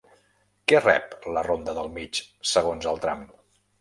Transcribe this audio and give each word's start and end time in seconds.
Què 0.71 0.79
rep 0.85 1.13
la 1.37 1.43
ronda 1.47 1.75
del 1.81 1.91
Mig 1.99 2.23
segons 2.53 2.89
el 2.93 3.03
tram? 3.05 3.23